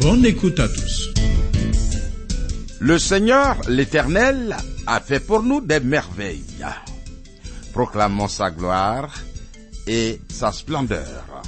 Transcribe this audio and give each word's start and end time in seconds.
Bonne 0.00 0.24
écoute 0.24 0.58
à 0.58 0.66
tous. 0.66 1.10
Le 2.80 2.98
Seigneur, 2.98 3.60
l'Éternel, 3.68 4.56
a 4.86 4.98
fait 4.98 5.20
pour 5.20 5.42
nous 5.42 5.60
des 5.60 5.80
merveilles. 5.80 6.64
Proclamons 7.74 8.28
sa 8.28 8.50
gloire 8.50 9.14
et 9.86 10.18
sa 10.30 10.52
splendeur. 10.52 11.42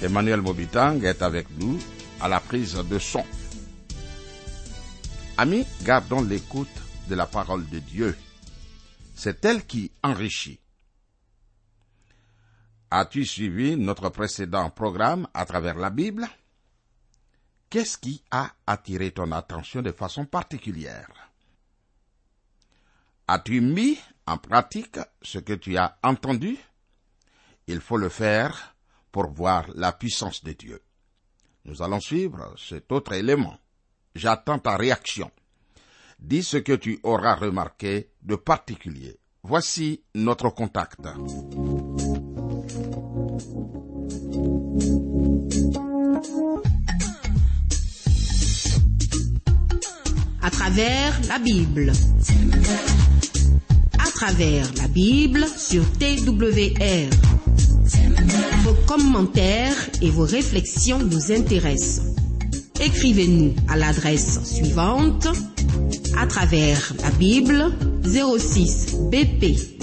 Emmanuel 0.00 0.40
Mobitang 0.40 1.02
est 1.02 1.20
avec 1.20 1.46
nous 1.58 1.78
à 2.22 2.28
la 2.28 2.40
prise 2.40 2.76
de 2.76 2.98
son. 2.98 3.24
Amis, 5.36 5.66
gardons 5.84 6.22
l'écoute 6.22 6.68
de 7.10 7.14
la 7.14 7.26
parole 7.26 7.68
de 7.68 7.80
Dieu. 7.80 8.16
C'est 9.14 9.44
elle 9.44 9.66
qui 9.66 9.90
enrichit. 10.02 10.59
As-tu 12.92 13.24
suivi 13.24 13.76
notre 13.76 14.08
précédent 14.08 14.68
programme 14.70 15.28
à 15.32 15.44
travers 15.44 15.76
la 15.76 15.90
Bible? 15.90 16.28
Qu'est-ce 17.68 17.98
qui 17.98 18.24
a 18.32 18.52
attiré 18.66 19.12
ton 19.12 19.30
attention 19.30 19.80
de 19.80 19.92
façon 19.92 20.24
particulière? 20.24 21.08
As-tu 23.28 23.60
mis 23.60 23.96
en 24.26 24.38
pratique 24.38 24.98
ce 25.22 25.38
que 25.38 25.52
tu 25.52 25.76
as 25.76 25.98
entendu? 26.02 26.58
Il 27.68 27.80
faut 27.80 27.96
le 27.96 28.08
faire 28.08 28.74
pour 29.12 29.30
voir 29.30 29.66
la 29.76 29.92
puissance 29.92 30.42
de 30.42 30.52
Dieu. 30.52 30.82
Nous 31.66 31.82
allons 31.82 32.00
suivre 32.00 32.54
cet 32.58 32.90
autre 32.90 33.12
élément. 33.12 33.56
J'attends 34.16 34.58
ta 34.58 34.76
réaction. 34.76 35.30
Dis 36.18 36.42
ce 36.42 36.56
que 36.56 36.72
tu 36.72 36.98
auras 37.04 37.36
remarqué 37.36 38.10
de 38.22 38.34
particulier. 38.34 39.20
Voici 39.44 40.02
notre 40.16 40.50
contact. 40.50 41.06
À 50.42 50.50
travers 50.50 51.20
la 51.28 51.38
Bible. 51.38 51.92
À 53.98 54.10
travers 54.10 54.66
la 54.76 54.88
Bible 54.88 55.46
sur 55.56 55.82
TWR. 55.98 57.10
Vos 58.64 58.74
commentaires 58.86 59.76
et 60.02 60.10
vos 60.10 60.24
réflexions 60.24 60.98
nous 60.98 61.32
intéressent. 61.32 62.14
Écrivez-nous 62.80 63.54
à 63.68 63.76
l'adresse 63.76 64.40
suivante 64.44 65.28
à 66.16 66.26
travers 66.26 66.94
la 67.02 67.10
Bible 67.10 67.72
06 68.04 68.96
BP 69.10 69.79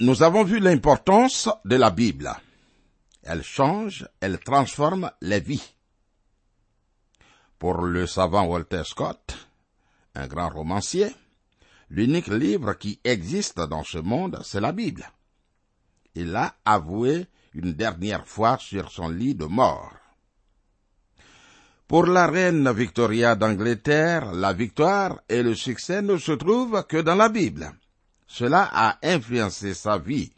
nous 0.00 0.22
avons 0.22 0.44
vu 0.44 0.58
l'importance 0.58 1.48
de 1.64 1.76
la 1.76 1.90
Bible. 1.90 2.34
Elle 3.22 3.42
change, 3.42 4.06
elle 4.20 4.38
transforme 4.38 5.10
les 5.20 5.40
vies. 5.40 5.74
Pour 7.58 7.82
le 7.82 8.06
savant 8.06 8.44
Walter 8.44 8.82
Scott, 8.84 9.48
un 10.14 10.26
grand 10.26 10.50
romancier, 10.50 11.14
l'unique 11.90 12.28
livre 12.28 12.74
qui 12.74 13.00
existe 13.04 13.60
dans 13.60 13.84
ce 13.84 13.98
monde, 13.98 14.40
c'est 14.44 14.60
la 14.60 14.72
Bible. 14.72 15.10
Il 16.14 16.30
l'a 16.32 16.54
avoué 16.64 17.26
une 17.54 17.72
dernière 17.72 18.26
fois 18.26 18.58
sur 18.58 18.90
son 18.90 19.08
lit 19.08 19.34
de 19.34 19.46
mort. 19.46 19.92
Pour 21.86 22.06
la 22.06 22.26
reine 22.26 22.70
Victoria 22.72 23.36
d'Angleterre, 23.36 24.32
la 24.32 24.52
victoire 24.52 25.20
et 25.28 25.42
le 25.42 25.54
succès 25.54 26.02
ne 26.02 26.16
se 26.16 26.32
trouvent 26.32 26.84
que 26.86 26.96
dans 26.96 27.14
la 27.14 27.28
Bible. 27.28 27.72
Cela 28.36 28.68
a 28.72 28.98
influencé 29.04 29.74
sa 29.74 29.96
vie. 29.96 30.32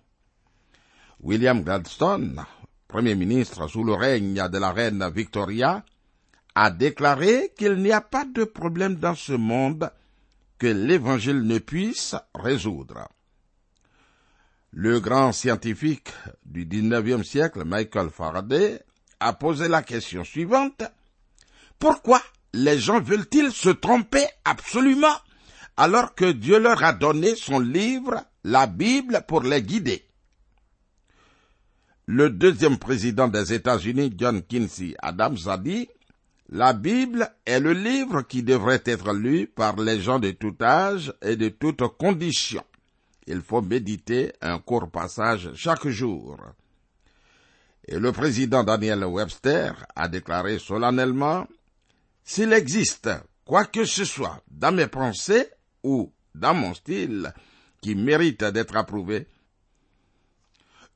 William 1.21 1.63
Gladstone, 1.63 2.45
Premier 2.87 3.15
ministre 3.15 3.69
sous 3.69 3.85
le 3.85 3.95
règne 3.95 4.35
de 4.35 4.59
la 4.59 4.71
reine 4.71 5.09
Victoria, 5.09 5.83
a 6.55 6.71
déclaré 6.71 7.55
qu'il 7.57 7.77
n'y 7.77 7.93
a 7.93 8.03
pas 8.03 8.27
de 8.27 8.45
problème 8.45 8.97
dans 8.97 9.15
ce 9.15 9.33
monde 9.33 9.91
que 10.59 10.67
l'Évangile 10.67 11.41
ne 11.41 11.59
puisse 11.59 12.15
résoudre. 12.35 13.09
Le 14.73 15.01
grand 15.01 15.33
scientifique 15.33 16.13
du 16.45 16.67
XIXe 16.67 17.27
siècle, 17.27 17.65
Michael 17.65 18.11
Faraday, 18.11 18.79
a 19.21 19.33
posé 19.33 19.69
la 19.69 19.83
question 19.83 20.23
suivante. 20.23 20.83
Pourquoi 21.79 22.21
les 22.53 22.79
gens 22.79 23.01
veulent-ils 23.01 23.53
se 23.53 23.71
tromper 23.71 24.27
absolument? 24.45 25.17
Alors 25.77 26.15
que 26.15 26.31
Dieu 26.33 26.59
leur 26.59 26.83
a 26.83 26.93
donné 26.93 27.35
son 27.37 27.59
livre, 27.59 28.25
la 28.45 28.67
Bible, 28.67 29.23
pour 29.27 29.43
les 29.43 29.63
guider 29.63 30.05
Le 32.07 32.31
deuxième 32.31 32.79
président 32.79 33.29
des 33.29 33.53
États-Unis, 33.53 34.15
John 34.17 34.43
Quincy 34.43 34.95
Adams, 35.01 35.39
a 35.47 35.59
dit 35.59 35.89
La 36.49 36.73
Bible 36.73 37.31
est 37.45 37.61
le 37.61 37.73
livre 37.73 38.23
qui 38.23 38.43
devrait 38.43 38.83
être 38.85 39.13
lu 39.13 39.47
par 39.47 39.77
les 39.77 40.01
gens 40.01 40.19
de 40.19 40.31
tout 40.31 40.57
âge 40.61 41.13
et 41.23 41.37
de 41.37 41.49
toutes 41.49 41.87
conditions 41.99 42.65
il 43.27 43.43
faut 43.43 43.63
méditer 43.63 44.33
un 44.41 44.59
court 44.59 44.91
passage 44.91 45.51
chaque 45.55 45.89
jour. 45.89 46.39
Et 47.87 47.99
le 47.99 48.13
président 48.13 48.65
Daniel 48.65 49.05
Webster 49.05 49.73
a 49.95 50.09
déclaré 50.09 50.59
solennellement, 50.59 51.47
S'il 52.25 52.53
existe 52.53 53.09
quoi 53.45 53.65
que 53.65 53.85
ce 53.85 54.05
soit 54.05 54.41
dans 54.51 54.73
mes 54.73 54.89
pensées 54.89 55.49
ou 55.83 56.13
dans 56.35 56.55
mon 56.55 56.75
style 56.75 57.33
qui 57.81 57.95
mérite 57.95 58.45
d'être 58.45 58.77
approuvé, 58.77 59.27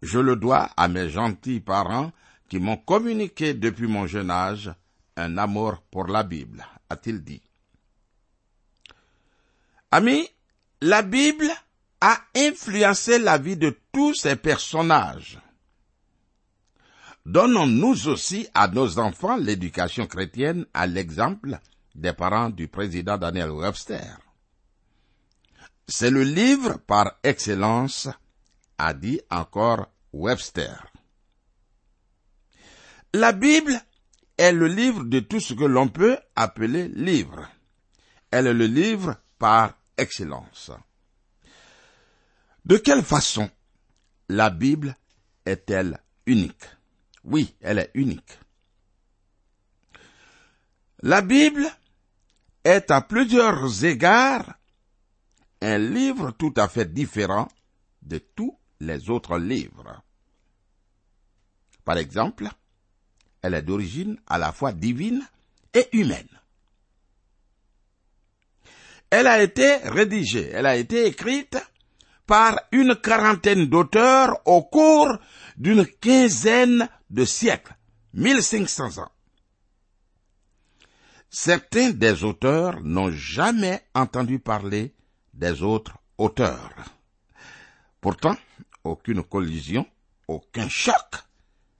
je 0.02 0.18
le 0.18 0.36
dois 0.36 0.70
à 0.76 0.88
mes 0.88 1.08
gentils 1.08 1.60
parents 1.60 2.12
qui 2.48 2.58
m'ont 2.58 2.76
communiqué 2.76 3.54
depuis 3.54 3.86
mon 3.86 4.06
jeune 4.06 4.30
âge 4.30 4.72
un 5.16 5.38
amour 5.38 5.82
pour 5.90 6.06
la 6.06 6.22
Bible, 6.22 6.66
a-t-il 6.88 7.22
dit. 7.22 7.42
Amis, 9.90 10.28
la 10.80 11.02
Bible 11.02 11.50
a 12.00 12.18
influencé 12.34 13.18
la 13.18 13.38
vie 13.38 13.56
de 13.56 13.78
tous 13.92 14.14
ces 14.14 14.36
personnages. 14.36 15.38
Donnons-nous 17.26 18.08
aussi 18.08 18.48
à 18.54 18.66
nos 18.68 18.98
enfants 18.98 19.36
l'éducation 19.36 20.06
chrétienne 20.06 20.64
à 20.72 20.86
l'exemple 20.86 21.58
des 21.94 22.12
parents 22.12 22.48
du 22.50 22.68
président 22.68 23.18
Daniel 23.18 23.50
Webster. 23.50 24.18
C'est 25.92 26.10
le 26.10 26.22
livre 26.22 26.78
par 26.86 27.18
excellence, 27.24 28.08
a 28.78 28.94
dit 28.94 29.20
encore 29.28 29.88
Webster. 30.12 30.86
La 33.12 33.32
Bible 33.32 33.72
est 34.38 34.52
le 34.52 34.68
livre 34.68 35.02
de 35.02 35.18
tout 35.18 35.40
ce 35.40 35.52
que 35.52 35.64
l'on 35.64 35.88
peut 35.88 36.16
appeler 36.36 36.86
livre. 36.86 37.44
Elle 38.30 38.46
est 38.46 38.54
le 38.54 38.66
livre 38.66 39.16
par 39.40 39.74
excellence. 39.96 40.70
De 42.64 42.76
quelle 42.76 43.02
façon 43.02 43.50
la 44.28 44.50
Bible 44.50 44.96
est-elle 45.44 45.98
unique? 46.24 46.66
Oui, 47.24 47.56
elle 47.60 47.80
est 47.80 47.90
unique. 47.94 48.38
La 51.02 51.20
Bible 51.20 51.66
est 52.62 52.92
à 52.92 53.00
plusieurs 53.00 53.84
égards 53.84 54.54
un 55.60 55.78
livre 55.78 56.32
tout 56.32 56.54
à 56.56 56.68
fait 56.68 56.92
différent 56.92 57.48
de 58.02 58.18
tous 58.18 58.56
les 58.80 59.10
autres 59.10 59.38
livres. 59.38 60.02
Par 61.84 61.98
exemple, 61.98 62.48
elle 63.42 63.54
est 63.54 63.62
d'origine 63.62 64.18
à 64.26 64.38
la 64.38 64.52
fois 64.52 64.72
divine 64.72 65.26
et 65.74 65.88
humaine. 65.92 66.28
Elle 69.10 69.26
a 69.26 69.42
été 69.42 69.76
rédigée, 69.76 70.50
elle 70.52 70.66
a 70.66 70.76
été 70.76 71.06
écrite 71.06 71.58
par 72.26 72.60
une 72.70 72.94
quarantaine 72.94 73.66
d'auteurs 73.66 74.40
au 74.46 74.62
cours 74.62 75.18
d'une 75.56 75.84
quinzaine 75.84 76.88
de 77.10 77.24
siècles, 77.24 77.74
1500 78.14 78.98
ans. 78.98 79.10
Certains 81.28 81.90
des 81.90 82.24
auteurs 82.24 82.80
n'ont 82.82 83.10
jamais 83.10 83.82
entendu 83.94 84.38
parler 84.38 84.94
des 85.32 85.62
autres 85.62 85.96
auteurs. 86.18 86.74
Pourtant, 88.00 88.36
aucune 88.84 89.22
collision, 89.22 89.86
aucun 90.28 90.68
choc 90.68 91.24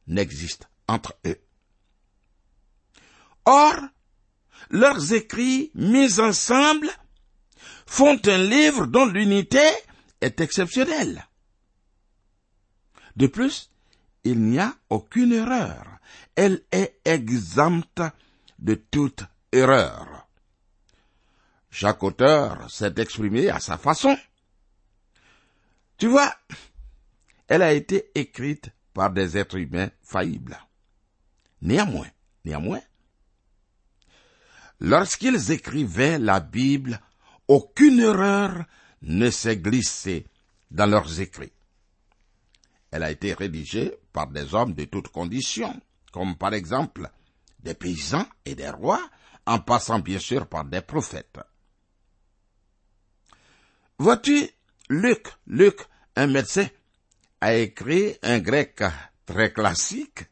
n'existe 0.07 0.69
entre 0.89 1.15
eux. 1.27 1.41
Or, 3.45 3.77
leurs 4.71 5.13
écrits 5.13 5.71
mis 5.75 6.21
ensemble 6.21 6.91
font 7.87 8.21
un 8.27 8.39
livre 8.39 8.87
dont 8.87 9.07
l'unité 9.07 9.67
est 10.21 10.41
exceptionnelle. 10.41 11.27
De 13.17 13.27
plus, 13.27 13.71
il 14.25 14.41
n'y 14.41 14.59
a 14.59 14.75
aucune 14.91 15.33
erreur. 15.33 15.85
Elle 16.37 16.63
est 16.71 17.01
exempte 17.05 18.03
de 18.59 18.75
toute 18.75 19.25
erreur. 19.53 20.29
Chaque 21.71 22.03
auteur 22.03 22.71
s'est 22.71 22.95
exprimé 22.97 23.49
à 23.49 23.61
sa 23.61 23.79
façon. 23.79 24.17
Tu 25.97 26.09
vois, 26.09 26.35
elle 27.47 27.63
a 27.63 27.73
été 27.73 28.11
écrite 28.15 28.71
par 28.93 29.11
des 29.11 29.39
êtres 29.39 29.57
humains 29.59 29.91
faillibles. 30.03 30.59
Néanmoins, 31.63 32.09
néanmoins, 32.45 32.81
lorsqu'ils 34.81 35.53
écrivaient 35.53 36.19
la 36.19 36.41
Bible, 36.41 37.01
aucune 37.49 38.01
erreur 38.01 38.65
ne 39.03 39.31
s'est 39.31 39.57
glissée 39.57 40.27
dans 40.71 40.87
leurs 40.87 41.21
écrits. 41.21 41.53
Elle 42.91 43.03
a 43.05 43.11
été 43.11 43.35
rédigée 43.35 43.95
par 44.13 44.27
des 44.27 44.55
hommes 44.55 44.75
de 44.75 44.85
toutes 44.85 45.09
conditions, 45.09 45.81
comme 46.13 46.37
par 46.37 46.55
exemple 46.55 47.09
des 47.61 47.75
paysans 47.75 48.27
et 48.45 48.55
des 48.55 48.71
rois, 48.71 49.09
en 49.47 49.59
passant 49.61 50.01
bien 50.01 50.19
sûr 50.19 50.47
par 50.47 50.65
des 50.65 50.81
prophètes. 50.81 51.39
Vois-tu, 54.01 54.49
Luc, 54.89 55.27
Luc, 55.47 55.81
un 56.17 56.27
médecin, 56.27 56.67
a 57.43 57.53
écrit 57.53 58.17
un 58.23 58.39
grec 58.39 58.83
très 59.27 59.53
classique, 59.53 60.25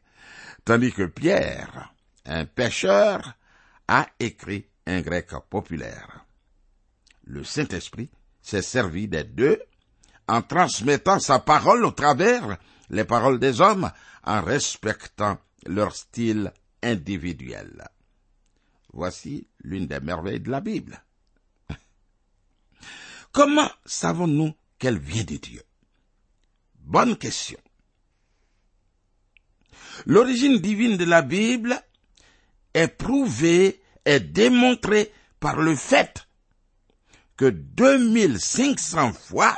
tandis 0.65 0.91
que 0.91 1.03
Pierre, 1.03 1.93
un 2.25 2.45
pêcheur, 2.45 3.35
a 3.87 4.07
écrit 4.19 4.65
un 4.87 5.01
grec 5.01 5.27
populaire. 5.51 6.25
Le 7.25 7.43
Saint-Esprit 7.43 8.09
s'est 8.41 8.63
servi 8.63 9.07
des 9.07 9.23
deux 9.23 9.61
en 10.27 10.41
transmettant 10.41 11.19
sa 11.19 11.37
parole 11.37 11.85
au 11.85 11.91
travers 11.91 12.57
les 12.89 13.05
paroles 13.05 13.37
des 13.37 13.61
hommes, 13.61 13.91
en 14.23 14.41
respectant 14.41 15.37
leur 15.67 15.95
style 15.95 16.51
individuel. 16.81 17.87
Voici 18.93 19.47
l'une 19.61 19.85
des 19.85 19.99
merveilles 19.99 20.39
de 20.39 20.49
la 20.49 20.59
Bible. 20.59 21.03
Comment 23.31 23.69
savons-nous 23.85 24.53
qu'elle 24.77 24.97
vient 24.97 25.23
de 25.23 25.37
Dieu? 25.37 25.61
Bonne 26.79 27.17
question. 27.17 27.59
L'origine 30.05 30.59
divine 30.59 30.97
de 30.97 31.05
la 31.05 31.21
Bible 31.21 31.79
est 32.73 32.87
prouvée, 32.87 33.81
est 34.05 34.19
démontrée 34.19 35.11
par 35.39 35.57
le 35.57 35.75
fait 35.75 36.27
que 37.37 37.49
2500 37.49 39.13
fois 39.13 39.55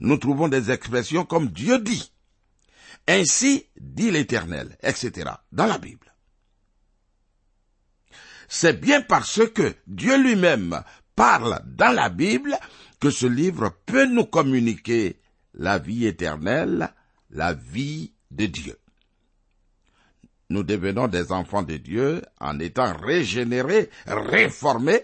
nous 0.00 0.16
trouvons 0.16 0.48
des 0.48 0.70
expressions 0.70 1.24
comme 1.24 1.48
Dieu 1.48 1.78
dit. 1.78 2.12
Ainsi 3.06 3.66
dit 3.80 4.10
l'Éternel, 4.10 4.76
etc. 4.82 5.30
dans 5.50 5.66
la 5.66 5.78
Bible. 5.78 6.12
C'est 8.48 8.80
bien 8.80 9.00
parce 9.00 9.40
que 9.48 9.74
Dieu 9.86 10.20
lui-même 10.20 10.82
parle 11.16 11.60
dans 11.64 11.92
la 11.92 12.10
Bible 12.10 12.58
que 13.02 13.10
ce 13.10 13.26
livre 13.26 13.76
peut 13.84 14.06
nous 14.06 14.26
communiquer 14.26 15.20
la 15.54 15.80
vie 15.80 16.06
éternelle, 16.06 16.94
la 17.30 17.52
vie 17.52 18.14
de 18.30 18.46
Dieu. 18.46 18.78
Nous 20.50 20.62
devenons 20.62 21.08
des 21.08 21.32
enfants 21.32 21.64
de 21.64 21.78
Dieu 21.78 22.22
en 22.38 22.60
étant 22.60 22.96
régénérés, 22.96 23.90
réformés 24.06 25.02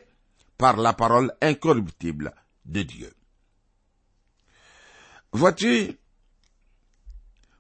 par 0.59 0.77
la 0.77 0.93
parole 0.93 1.33
incorruptible 1.43 2.33
de 2.67 2.83
Dieu. 2.83 3.12
Vois-tu, 5.33 5.99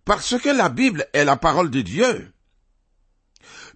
parce 0.04 0.38
que 0.38 0.50
la 0.50 0.68
Bible 0.68 1.08
est 1.14 1.24
la 1.24 1.36
parole 1.36 1.72
de 1.72 1.80
Dieu, 1.80 2.32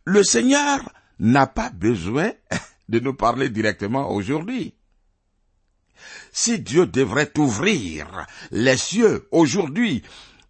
le 0.04 0.22
Seigneur 0.22 0.78
n'a 1.18 1.48
pas 1.48 1.70
besoin 1.70 2.30
de 2.88 3.00
nous 3.00 3.14
parler 3.14 3.48
directement 3.48 4.12
aujourd'hui. 4.12 4.76
Si 6.32 6.60
Dieu 6.60 6.86
devrait 6.86 7.32
ouvrir 7.38 8.26
les 8.50 8.76
cieux 8.76 9.28
aujourd'hui 9.30 10.02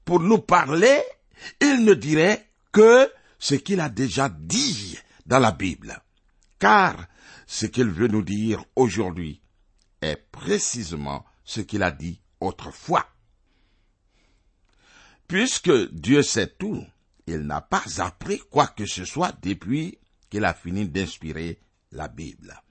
pour 0.05 0.21
nous 0.21 0.39
parler, 0.39 1.03
il 1.61 1.85
ne 1.85 1.95
dirait 1.95 2.49
que 2.73 3.11
ce 3.39 3.55
qu'il 3.55 3.81
a 3.81 3.89
déjà 3.89 4.29
dit 4.29 4.99
dans 5.27 5.39
la 5.39 5.53
Bible. 5.53 6.01
Car 6.59 7.07
ce 7.47 7.67
qu'il 7.67 7.89
veut 7.89 8.09
nous 8.09 8.23
dire 8.23 8.65
aujourd'hui 8.77 9.41
est 10.01 10.17
précisément 10.31 11.25
ce 11.45 11.61
qu'il 11.61 11.83
a 11.83 11.91
dit 11.91 12.21
autrefois. 12.41 13.07
Puisque 15.27 15.73
Dieu 15.93 16.23
sait 16.23 16.49
tout, 16.59 16.85
il 17.27 17.41
n'a 17.41 17.61
pas 17.61 17.85
appris 17.99 18.41
quoi 18.51 18.67
que 18.67 18.87
ce 18.87 19.05
soit 19.05 19.33
depuis 19.43 19.99
qu'il 20.31 20.45
a 20.45 20.55
fini 20.55 20.89
d'inspirer 20.89 21.61
la 21.91 22.09
Bible. 22.09 22.63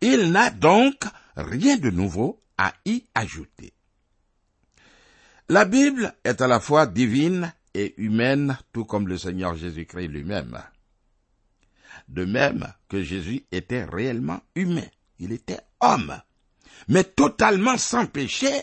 Il 0.00 0.32
n'a 0.32 0.50
donc 0.50 1.04
rien 1.36 1.76
de 1.76 1.90
nouveau 1.90 2.42
à 2.58 2.72
y 2.84 3.04
ajouter. 3.14 3.72
La 5.48 5.64
Bible 5.64 6.14
est 6.24 6.40
à 6.40 6.46
la 6.46 6.60
fois 6.60 6.86
divine 6.86 7.52
et 7.74 7.94
humaine, 8.00 8.58
tout 8.72 8.84
comme 8.84 9.08
le 9.08 9.18
Seigneur 9.18 9.56
Jésus-Christ 9.56 10.08
lui-même. 10.08 10.62
De 12.08 12.24
même 12.24 12.72
que 12.88 13.02
Jésus 13.02 13.44
était 13.52 13.84
réellement 13.84 14.40
humain, 14.54 14.86
il 15.18 15.32
était 15.32 15.60
homme, 15.80 16.20
mais 16.88 17.04
totalement 17.04 17.76
sans 17.76 18.06
péché. 18.06 18.62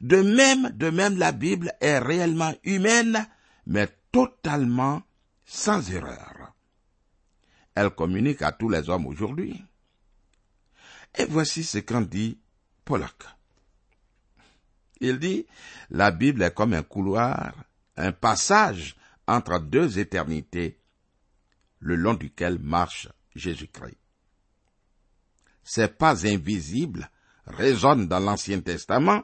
De 0.00 0.22
même, 0.22 0.70
de 0.70 0.90
même, 0.90 1.18
la 1.18 1.32
Bible 1.32 1.72
est 1.80 1.98
réellement 1.98 2.54
humaine, 2.64 3.26
mais 3.66 3.88
totalement 4.12 5.02
sans 5.44 5.90
erreur. 5.92 6.54
Elle 7.74 7.90
communique 7.90 8.42
à 8.42 8.52
tous 8.52 8.68
les 8.68 8.88
hommes 8.88 9.06
aujourd'hui. 9.06 9.62
Et 11.16 11.24
voici 11.26 11.64
ce 11.64 11.78
qu'en 11.78 12.00
dit 12.00 12.38
Pollock. 12.84 13.24
Il 15.00 15.18
dit, 15.18 15.46
la 15.90 16.10
Bible 16.10 16.42
est 16.42 16.54
comme 16.54 16.74
un 16.74 16.82
couloir, 16.82 17.54
un 17.96 18.12
passage 18.12 18.96
entre 19.26 19.58
deux 19.58 19.98
éternités, 19.98 20.78
le 21.78 21.96
long 21.96 22.14
duquel 22.14 22.58
marche 22.58 23.08
Jésus-Christ. 23.34 23.96
Ces 25.64 25.88
pas 25.88 26.26
invisibles 26.26 27.08
résonnent 27.46 28.08
dans 28.08 28.18
l'Ancien 28.18 28.60
Testament, 28.60 29.22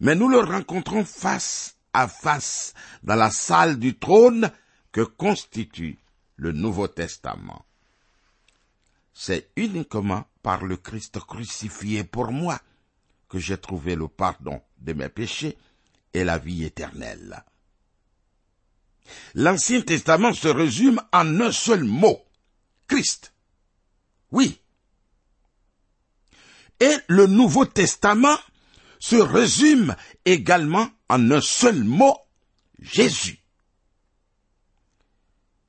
mais 0.00 0.14
nous 0.14 0.28
le 0.28 0.40
rencontrons 0.40 1.04
face 1.04 1.76
à 1.92 2.08
face 2.08 2.74
dans 3.02 3.14
la 3.14 3.30
salle 3.30 3.78
du 3.78 3.98
trône 3.98 4.50
que 4.92 5.02
constitue 5.02 5.98
le 6.36 6.52
Nouveau 6.52 6.88
Testament. 6.88 7.64
C'est 9.24 9.52
uniquement 9.54 10.24
par 10.42 10.64
le 10.64 10.76
Christ 10.76 11.20
crucifié 11.20 12.02
pour 12.02 12.32
moi 12.32 12.60
que 13.28 13.38
j'ai 13.38 13.56
trouvé 13.56 13.94
le 13.94 14.08
pardon 14.08 14.60
de 14.78 14.94
mes 14.94 15.08
péchés 15.08 15.56
et 16.12 16.24
la 16.24 16.38
vie 16.38 16.64
éternelle. 16.64 17.44
L'Ancien 19.34 19.80
Testament 19.82 20.32
se 20.32 20.48
résume 20.48 21.00
en 21.12 21.40
un 21.40 21.52
seul 21.52 21.84
mot, 21.84 22.20
Christ. 22.88 23.32
Oui. 24.32 24.60
Et 26.80 26.96
le 27.06 27.28
Nouveau 27.28 27.64
Testament 27.64 28.38
se 28.98 29.14
résume 29.14 29.94
également 30.24 30.90
en 31.08 31.30
un 31.30 31.40
seul 31.40 31.84
mot, 31.84 32.18
Jésus. 32.80 33.38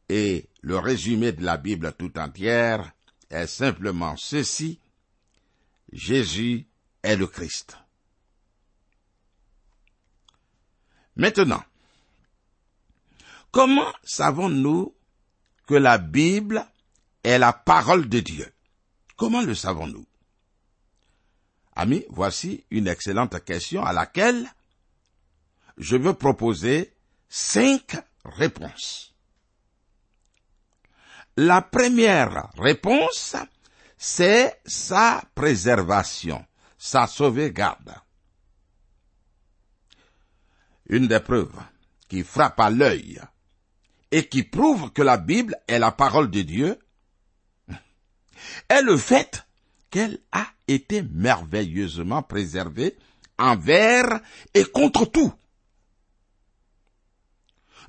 Et 0.09 0.49
le 0.61 0.79
résumé 0.79 1.33
de 1.33 1.43
la 1.45 1.57
Bible 1.57 1.93
tout 1.99 2.17
entière 2.17 2.91
est 3.29 3.47
simplement 3.47 4.15
ceci. 4.17 4.79
Jésus 5.91 6.65
est 7.03 7.15
le 7.15 7.27
Christ. 7.27 7.77
Maintenant, 11.15 11.63
comment 13.51 13.93
savons-nous 14.03 14.95
que 15.67 15.75
la 15.75 15.97
Bible 15.97 16.65
est 17.23 17.37
la 17.37 17.53
parole 17.53 18.09
de 18.09 18.19
Dieu? 18.19 18.51
Comment 19.15 19.41
le 19.41 19.53
savons-nous? 19.53 20.05
Amis, 21.75 22.05
voici 22.09 22.65
une 22.71 22.87
excellente 22.87 23.43
question 23.43 23.83
à 23.83 23.93
laquelle 23.93 24.47
je 25.77 25.95
veux 25.95 26.13
proposer 26.13 26.93
cinq 27.29 27.95
réponses. 28.25 29.12
La 31.37 31.61
première 31.61 32.51
réponse, 32.57 33.35
c'est 33.97 34.61
sa 34.65 35.23
préservation, 35.33 36.45
sa 36.77 37.07
sauvegarde. 37.07 37.95
Une 40.87 41.07
des 41.07 41.19
preuves 41.19 41.59
qui 42.07 42.23
frappe 42.23 42.59
à 42.59 42.69
l'œil 42.69 43.19
et 44.11 44.27
qui 44.27 44.43
prouve 44.43 44.91
que 44.91 45.01
la 45.01 45.17
Bible 45.17 45.55
est 45.67 45.79
la 45.79 45.91
parole 45.91 46.29
de 46.29 46.41
Dieu 46.43 46.77
est 48.69 48.81
le 48.83 48.97
fait 48.97 49.43
qu'elle 49.89 50.19
a 50.31 50.45
été 50.67 51.01
merveilleusement 51.01 52.21
préservée 52.21 52.95
envers 53.39 54.19
et 54.53 54.65
contre 54.65 55.05
tout. 55.05 55.33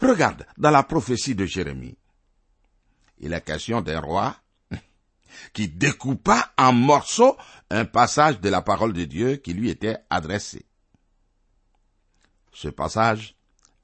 Regarde, 0.00 0.46
dans 0.56 0.70
la 0.70 0.82
prophétie 0.82 1.34
de 1.34 1.44
Jérémie, 1.44 1.96
il 3.18 3.32
est 3.32 3.44
question 3.44 3.80
d'un 3.80 4.00
roi 4.00 4.36
qui 5.52 5.68
découpa 5.68 6.52
en 6.58 6.72
morceaux 6.72 7.36
un 7.70 7.84
passage 7.84 8.40
de 8.40 8.48
la 8.48 8.62
parole 8.62 8.92
de 8.92 9.04
Dieu 9.04 9.36
qui 9.36 9.52
lui 9.52 9.70
était 9.70 9.98
adressé. 10.10 10.66
Ce 12.52 12.68
passage 12.68 13.36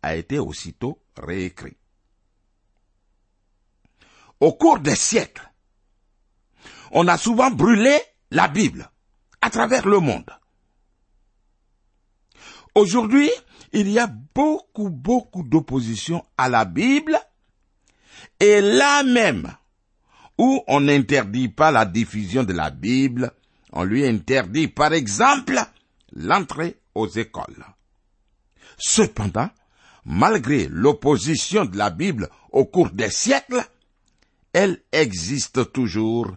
a 0.03 0.17
été 0.17 0.39
aussitôt 0.39 1.03
réécrit. 1.17 1.77
Au 4.39 4.53
cours 4.53 4.79
des 4.79 4.97
siècles, 4.97 5.51
on 6.93 7.07
a 7.09 7.19
souvent 7.19 7.51
brûlé 7.51 8.01
la 8.31 8.49
Bible 8.49 8.91
à 9.43 9.51
travers 9.51 9.87
le 9.87 9.99
monde. 9.99 10.31
Aujourd'hui, 12.75 13.31
il 13.73 13.91
y 13.91 13.99
a 13.99 14.07
beaucoup, 14.07 14.89
beaucoup 14.89 15.43
d'opposition 15.43 16.25
à 16.39 16.49
la 16.49 16.65
Bible 16.65 17.20
et 18.41 18.61
là 18.61 19.03
même 19.03 19.53
où 20.39 20.63
on 20.67 20.81
n'interdit 20.81 21.49
pas 21.49 21.71
la 21.71 21.85
diffusion 21.85 22.45
de 22.45 22.55
la 22.55 22.71
Bible, 22.71 23.31
on 23.73 23.85
lui 23.85 24.07
interdit 24.07 24.69
par 24.69 24.95
exemple 24.95 25.59
l'entrée 26.15 26.79
aux 26.95 27.09
écoles. 27.09 27.65
Cependant, 28.79 29.51
malgré 30.07 30.67
l'opposition 30.69 31.67
de 31.67 31.77
la 31.77 31.91
Bible 31.91 32.31
au 32.53 32.65
cours 32.65 32.91
des 32.91 33.11
siècles, 33.11 33.63
elle 34.55 34.83
existe 34.91 35.73
toujours 35.73 36.35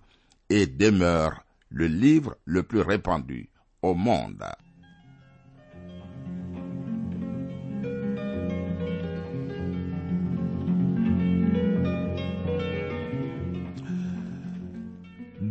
et 0.49 0.67
demeure 0.67 1.43
le 1.69 1.87
livre 1.87 2.35
le 2.45 2.63
plus 2.63 2.81
répandu 2.81 3.49
au 3.81 3.95
monde. 3.95 4.43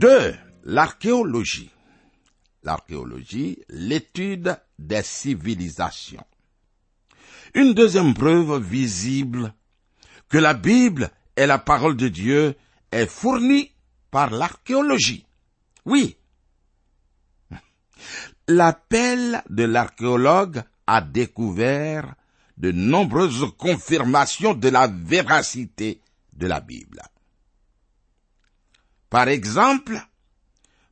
Deux, 0.02 0.34
l'archéologie. 0.64 1.70
L'archéologie, 2.64 3.60
l'étude 3.68 4.58
des 4.76 5.04
civilisations. 5.04 6.26
Une 7.54 7.72
deuxième 7.72 8.12
preuve 8.12 8.60
visible 8.60 9.54
que 10.28 10.38
la 10.38 10.54
Bible 10.54 11.08
est 11.36 11.46
la 11.46 11.58
parole 11.58 11.96
de 11.96 12.08
Dieu 12.08 12.56
est 12.90 13.06
fournie 13.06 13.70
par 14.10 14.30
l'archéologie. 14.30 15.24
Oui. 15.84 16.16
L'appel 18.48 19.40
de 19.50 19.62
l'archéologue 19.62 20.64
a 20.88 21.00
découvert 21.00 22.16
de 22.56 22.72
nombreuses 22.72 23.46
confirmations 23.56 24.54
de 24.54 24.68
la 24.68 24.88
véracité 24.88 26.00
de 26.32 26.48
la 26.48 26.58
Bible. 26.60 27.02
Par 29.12 29.28
exemple, 29.28 30.00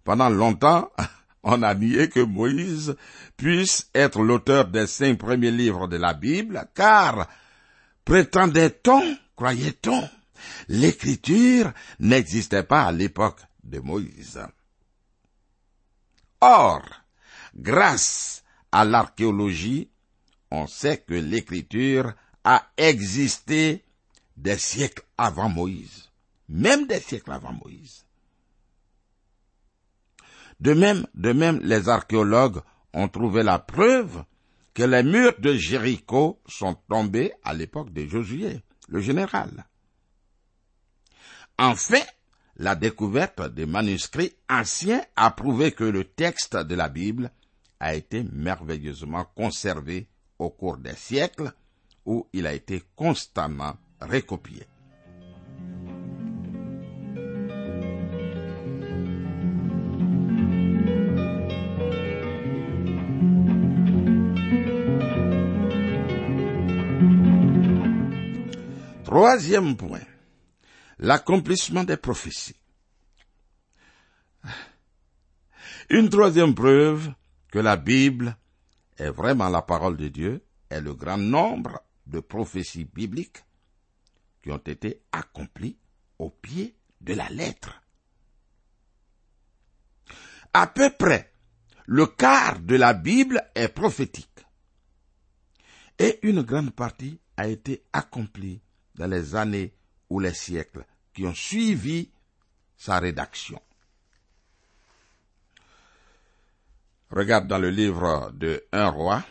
pendant 0.04 0.28
longtemps, 0.28 0.92
on 1.42 1.62
a 1.62 1.74
nié 1.74 2.10
que 2.10 2.20
Moïse 2.20 2.94
puisse 3.38 3.88
être 3.94 4.20
l'auteur 4.20 4.66
des 4.66 4.86
cinq 4.86 5.16
premiers 5.16 5.50
livres 5.50 5.88
de 5.88 5.96
la 5.96 6.12
Bible, 6.12 6.68
car 6.74 7.26
prétendait-on, 8.04 9.16
croyait-on, 9.34 10.06
l'écriture 10.68 11.72
n'existait 11.98 12.62
pas 12.62 12.82
à 12.82 12.92
l'époque 12.92 13.40
de 13.64 13.78
Moïse. 13.78 14.38
Or, 16.42 16.82
grâce 17.56 18.44
à 18.70 18.84
l'archéologie, 18.84 19.88
on 20.50 20.66
sait 20.66 20.98
que 20.98 21.14
l'écriture 21.14 22.12
a 22.44 22.66
existé 22.76 23.82
des 24.36 24.58
siècles 24.58 25.04
avant 25.16 25.48
Moïse, 25.48 26.10
même 26.50 26.86
des 26.86 27.00
siècles 27.00 27.32
avant 27.32 27.54
Moïse. 27.54 28.04
De 30.60 30.74
même, 30.74 31.06
de 31.14 31.32
même, 31.32 31.60
les 31.62 31.88
archéologues 31.88 32.60
ont 32.92 33.08
trouvé 33.08 33.42
la 33.42 33.58
preuve 33.58 34.24
que 34.74 34.82
les 34.82 35.02
murs 35.02 35.38
de 35.40 35.54
Jéricho 35.54 36.40
sont 36.46 36.74
tombés 36.88 37.32
à 37.42 37.54
l'époque 37.54 37.92
de 37.92 38.06
Josué, 38.06 38.62
le 38.88 39.00
général. 39.00 39.64
Enfin, 41.58 42.02
la 42.56 42.74
découverte 42.74 43.42
des 43.54 43.66
manuscrits 43.66 44.34
anciens 44.48 45.02
a 45.16 45.30
prouvé 45.30 45.72
que 45.72 45.84
le 45.84 46.04
texte 46.04 46.56
de 46.56 46.74
la 46.74 46.88
Bible 46.88 47.30
a 47.80 47.94
été 47.94 48.22
merveilleusement 48.32 49.24
conservé 49.34 50.08
au 50.38 50.50
cours 50.50 50.76
des 50.76 50.94
siècles 50.94 51.52
où 52.04 52.26
il 52.32 52.46
a 52.46 52.52
été 52.52 52.82
constamment 52.96 53.76
recopié. 54.00 54.66
Troisième 69.10 69.76
point 69.76 70.06
l'accomplissement 71.00 71.82
des 71.82 71.96
prophéties. 71.96 72.54
Une 75.88 76.08
troisième 76.08 76.54
preuve 76.54 77.12
que 77.50 77.58
la 77.58 77.76
Bible 77.76 78.36
est 78.98 79.10
vraiment 79.10 79.48
la 79.48 79.62
parole 79.62 79.96
de 79.96 80.06
Dieu 80.06 80.44
est 80.68 80.80
le 80.80 80.94
grand 80.94 81.16
nombre 81.16 81.82
de 82.06 82.20
prophéties 82.20 82.84
bibliques 82.84 83.42
qui 84.44 84.52
ont 84.52 84.58
été 84.58 85.02
accomplies 85.10 85.76
au 86.20 86.30
pied 86.30 86.76
de 87.00 87.14
la 87.14 87.28
lettre. 87.30 87.82
À 90.52 90.68
peu 90.68 90.88
près, 90.96 91.32
le 91.86 92.06
quart 92.06 92.60
de 92.60 92.76
la 92.76 92.94
Bible 92.94 93.42
est 93.56 93.70
prophétique. 93.70 94.46
Et 95.98 96.20
une 96.22 96.42
grande 96.42 96.70
partie 96.70 97.18
a 97.36 97.48
été 97.48 97.82
accomplie 97.92 98.62
dans 99.00 99.06
les 99.06 99.34
années 99.34 99.72
ou 100.10 100.20
les 100.20 100.34
siècles 100.34 100.84
qui 101.14 101.24
ont 101.24 101.34
suivi 101.34 102.10
sa 102.76 102.98
rédaction. 102.98 103.60
Regarde 107.10 107.48
dans 107.48 107.58
le 107.58 107.70
livre 107.70 108.30
de 108.34 108.62
Un 108.72 108.90
roi, 108.90 109.24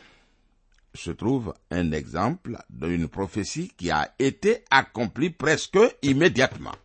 se 0.95 1.11
trouve 1.11 1.53
un 1.69 1.91
exemple 1.91 2.57
d'une 2.71 3.07
prophétie 3.07 3.71
qui 3.77 3.91
a 3.91 4.11
été 4.17 4.65
accomplie 4.71 5.29
presque 5.29 5.77
immédiatement. 6.01 6.75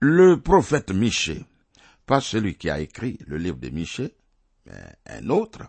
Le 0.00 0.40
prophète 0.40 0.90
Michée, 0.90 1.44
pas 2.06 2.20
celui 2.20 2.56
qui 2.56 2.70
a 2.70 2.80
écrit 2.80 3.18
le 3.24 3.38
livre 3.38 3.58
de 3.58 3.68
Michée, 3.68 4.16
mais 4.66 4.96
un 5.06 5.28
autre, 5.28 5.62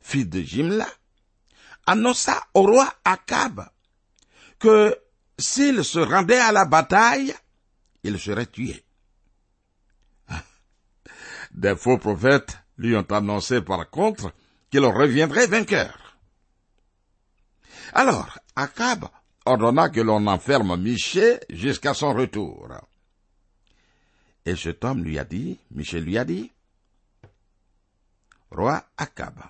fils 0.00 0.26
de 0.26 0.40
Jimla, 0.40 0.88
annonça 1.86 2.42
au 2.54 2.62
roi 2.62 2.90
Akab 3.04 3.68
que 4.60 4.96
s'il 5.38 5.84
se 5.84 5.98
rendait 5.98 6.38
à 6.38 6.52
la 6.52 6.66
bataille, 6.66 7.34
il 8.04 8.20
serait 8.20 8.46
tué. 8.46 8.84
Des 11.50 11.74
faux 11.74 11.98
prophètes 11.98 12.58
lui 12.76 12.94
ont 12.94 13.10
annoncé 13.10 13.62
par 13.62 13.90
contre 13.90 14.32
qu'il 14.70 14.84
reviendrait 14.84 15.48
vainqueur. 15.48 16.18
Alors, 17.92 18.38
Akab 18.54 19.06
ordonna 19.44 19.88
que 19.88 20.00
l'on 20.00 20.26
enferme 20.26 20.76
Miché 20.76 21.40
jusqu'à 21.48 21.94
son 21.94 22.14
retour. 22.14 22.68
Et 24.44 24.54
cet 24.56 24.84
homme 24.84 25.02
lui 25.02 25.18
a 25.18 25.24
dit, 25.24 25.58
Miché 25.72 26.00
lui 26.00 26.16
a 26.18 26.24
dit, 26.24 26.52
Roi 28.50 28.84
Akab, 28.96 29.40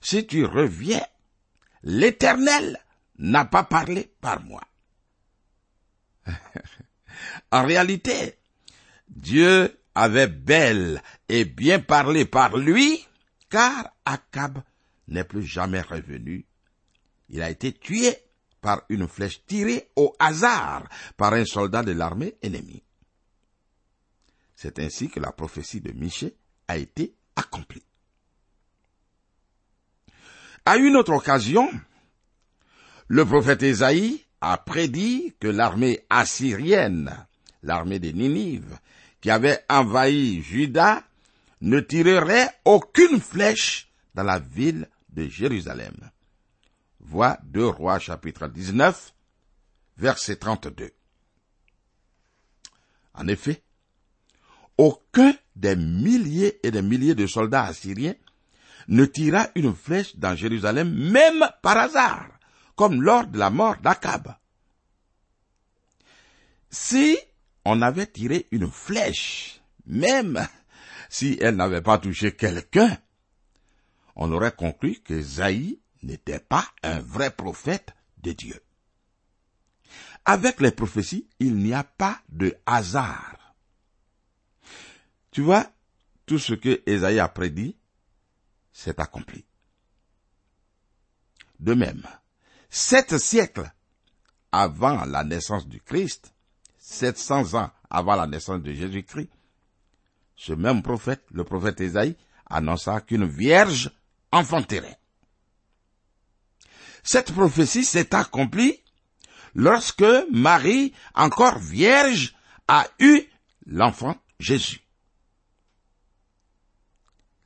si 0.00 0.26
tu 0.26 0.44
reviens, 0.44 1.04
l'Éternel 1.82 2.78
n'a 3.18 3.44
pas 3.44 3.64
parlé 3.64 4.10
par 4.20 4.42
moi. 4.42 4.62
en 7.50 7.64
réalité, 7.64 8.38
Dieu 9.08 9.78
avait 9.94 10.28
belle 10.28 11.02
et 11.28 11.44
bien 11.44 11.80
parlé 11.80 12.24
par 12.24 12.56
lui, 12.56 13.06
car 13.48 13.90
Akab 14.04 14.62
n'est 15.08 15.24
plus 15.24 15.44
jamais 15.44 15.80
revenu. 15.80 16.44
Il 17.28 17.42
a 17.42 17.50
été 17.50 17.72
tué 17.72 18.16
par 18.60 18.82
une 18.88 19.08
flèche 19.08 19.44
tirée 19.46 19.88
au 19.96 20.14
hasard 20.18 20.88
par 21.16 21.32
un 21.32 21.44
soldat 21.44 21.82
de 21.82 21.92
l'armée 21.92 22.36
ennemie. 22.42 22.82
C'est 24.54 24.78
ainsi 24.78 25.08
que 25.08 25.20
la 25.20 25.32
prophétie 25.32 25.80
de 25.80 25.92
Michée 25.92 26.36
a 26.66 26.76
été 26.76 27.14
accomplie. 27.36 27.84
À 30.64 30.76
une 30.78 30.96
autre 30.96 31.12
occasion, 31.12 31.70
le 33.08 33.24
prophète 33.24 33.62
Ésaïe 33.62 34.24
a 34.40 34.58
prédit 34.58 35.34
que 35.40 35.48
l'armée 35.48 36.00
assyrienne, 36.10 37.26
l'armée 37.62 37.98
de 37.98 38.10
Ninive, 38.10 38.78
qui 39.20 39.30
avait 39.30 39.64
envahi 39.68 40.42
Juda, 40.42 41.02
ne 41.60 41.80
tirerait 41.80 42.50
aucune 42.64 43.20
flèche 43.20 43.88
dans 44.14 44.24
la 44.24 44.38
ville 44.38 44.88
de 45.10 45.26
Jérusalem. 45.26 45.94
Vois 47.00 47.38
2 47.44 47.66
Rois 47.66 47.98
chapitre 47.98 48.48
19, 48.48 49.14
verset 49.96 50.36
32. 50.36 50.90
En 53.14 53.28
effet, 53.28 53.62
aucun 54.76 55.34
des 55.54 55.76
milliers 55.76 56.60
et 56.62 56.70
des 56.70 56.82
milliers 56.82 57.14
de 57.14 57.26
soldats 57.26 57.64
assyriens 57.64 58.14
ne 58.88 59.04
tira 59.06 59.48
une 59.54 59.74
flèche 59.74 60.16
dans 60.16 60.36
Jérusalem, 60.36 60.92
même 60.92 61.48
par 61.62 61.78
hasard, 61.78 62.35
comme 62.76 63.02
lors 63.02 63.26
de 63.26 63.38
la 63.38 63.50
mort 63.50 63.78
d'Akab. 63.78 64.36
Si 66.70 67.18
on 67.64 67.82
avait 67.82 68.06
tiré 68.06 68.46
une 68.52 68.70
flèche, 68.70 69.60
même 69.86 70.46
si 71.08 71.38
elle 71.40 71.56
n'avait 71.56 71.82
pas 71.82 71.98
touché 71.98 72.36
quelqu'un, 72.36 72.98
on 74.14 74.30
aurait 74.32 74.54
conclu 74.54 75.00
que 75.00 75.20
Zaï 75.20 75.80
n'était 76.02 76.40
pas 76.40 76.66
un 76.82 77.00
vrai 77.00 77.30
prophète 77.30 77.94
de 78.18 78.32
Dieu. 78.32 78.62
Avec 80.24 80.60
les 80.60 80.72
prophéties, 80.72 81.28
il 81.38 81.56
n'y 81.56 81.72
a 81.72 81.84
pas 81.84 82.20
de 82.28 82.56
hasard. 82.66 83.54
Tu 85.30 85.40
vois, 85.40 85.70
tout 86.26 86.38
ce 86.38 86.54
que 86.54 86.82
Esaïe 86.86 87.20
a 87.20 87.28
prédit 87.28 87.76
s'est 88.72 89.00
accompli. 89.00 89.44
De 91.60 91.74
même, 91.74 92.06
sept 92.70 93.18
siècles 93.18 93.70
avant 94.52 95.04
la 95.04 95.24
naissance 95.24 95.66
du 95.66 95.80
Christ, 95.80 96.32
700 96.78 97.54
ans 97.54 97.70
avant 97.90 98.16
la 98.16 98.26
naissance 98.26 98.62
de 98.62 98.72
Jésus-Christ, 98.72 99.30
ce 100.36 100.52
même 100.52 100.82
prophète, 100.82 101.24
le 101.30 101.44
prophète 101.44 101.80
Esaïe, 101.80 102.16
annonça 102.48 103.00
qu'une 103.00 103.26
vierge 103.26 103.90
enfanterait. 104.32 104.98
Cette 107.02 107.32
prophétie 107.32 107.84
s'est 107.84 108.14
accomplie 108.14 108.82
lorsque 109.54 110.04
Marie, 110.30 110.92
encore 111.14 111.58
vierge, 111.58 112.34
a 112.68 112.86
eu 112.98 113.22
l'enfant 113.66 114.16
Jésus. 114.38 114.80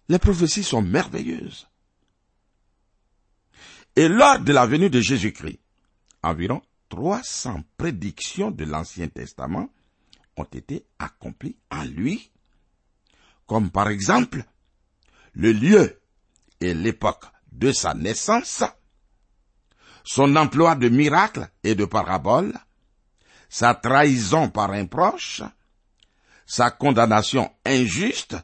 Les 0.09 0.19
prophéties 0.19 0.65
sont 0.65 0.83
merveilleuses. 0.83 1.68
Et 3.96 4.09
lors 4.09 4.38
de 4.38 4.53
la 4.53 4.66
venue 4.66 4.90
de 4.90 5.00
Jésus-Christ, 5.00 5.59
environ 6.22 6.62
300 6.90 7.62
prédictions 7.76 8.50
de 8.50 8.64
l'Ancien 8.64 9.09
Testament 9.09 9.70
ont 10.37 10.44
été 10.44 10.85
accomplies 10.98 11.57
en 11.70 11.85
lui, 11.85 12.31
comme 13.46 13.70
par 13.70 13.88
exemple 13.88 14.44
le 15.33 15.53
lieu 15.53 16.00
et 16.61 16.74
l'époque 16.74 17.24
de 17.53 17.72
sa 17.72 17.94
naissance, 17.94 18.64
son 20.05 20.37
emploi 20.37 20.76
de 20.76 20.88
miracles 20.88 21.48
et 21.62 21.74
de 21.74 21.85
paraboles, 21.85 22.59
sa 23.48 23.74
trahison 23.74 24.48
par 24.48 24.70
un 24.70 24.87
proche, 24.87 25.42
sa 26.46 26.70
condamnation 26.70 27.53
injuste, 27.64 28.37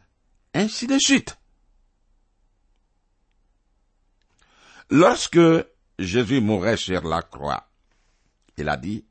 ainsi 0.54 0.86
de 0.86 0.98
suite. 0.98 1.36
Lorsque 4.90 5.38
Jésus 5.98 6.40
mourait 6.40 6.76
sur 6.76 7.02
la 7.06 7.22
croix, 7.22 7.68
il 8.56 8.68
a 8.68 8.76
dit, 8.76 9.04